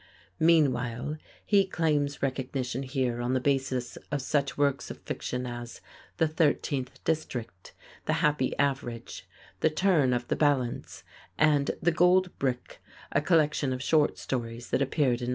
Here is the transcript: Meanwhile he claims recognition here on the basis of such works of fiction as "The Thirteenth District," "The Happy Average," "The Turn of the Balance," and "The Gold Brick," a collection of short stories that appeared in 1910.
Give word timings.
Meanwhile 0.39 1.17
he 1.45 1.63
claims 1.67 2.23
recognition 2.23 2.81
here 2.81 3.21
on 3.21 3.33
the 3.33 3.39
basis 3.39 3.97
of 4.11 4.23
such 4.23 4.57
works 4.57 4.89
of 4.89 4.97
fiction 5.03 5.45
as 5.45 5.79
"The 6.17 6.27
Thirteenth 6.27 7.03
District," 7.03 7.71
"The 8.07 8.13
Happy 8.13 8.57
Average," 8.57 9.29
"The 9.59 9.69
Turn 9.69 10.11
of 10.11 10.27
the 10.27 10.35
Balance," 10.35 11.03
and 11.37 11.69
"The 11.83 11.91
Gold 11.91 12.35
Brick," 12.39 12.81
a 13.11 13.21
collection 13.21 13.71
of 13.71 13.83
short 13.83 14.17
stories 14.17 14.71
that 14.71 14.81
appeared 14.81 14.89
in 15.01 15.09
1910. 15.09 15.29